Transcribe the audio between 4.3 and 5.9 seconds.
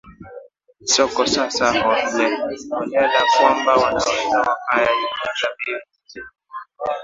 wakaiingiza vii